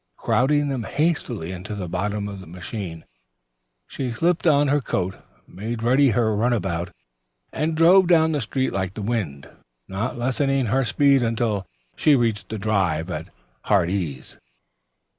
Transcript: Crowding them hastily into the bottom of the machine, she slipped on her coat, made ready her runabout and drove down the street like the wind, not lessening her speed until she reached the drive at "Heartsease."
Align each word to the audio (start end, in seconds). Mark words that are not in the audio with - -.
Crowding 0.17 0.69
them 0.69 0.83
hastily 0.85 1.51
into 1.51 1.75
the 1.75 1.87
bottom 1.87 2.27
of 2.27 2.39
the 2.41 2.47
machine, 2.47 3.05
she 3.85 4.11
slipped 4.11 4.47
on 4.47 4.67
her 4.67 4.81
coat, 4.81 5.15
made 5.47 5.83
ready 5.83 6.09
her 6.09 6.35
runabout 6.35 6.89
and 7.53 7.77
drove 7.77 8.07
down 8.07 8.31
the 8.31 8.41
street 8.41 8.71
like 8.71 8.95
the 8.95 9.03
wind, 9.03 9.47
not 9.87 10.17
lessening 10.17 10.65
her 10.65 10.83
speed 10.83 11.21
until 11.21 11.67
she 11.95 12.15
reached 12.15 12.49
the 12.49 12.57
drive 12.57 13.11
at 13.11 13.27
"Heartsease." 13.65 14.39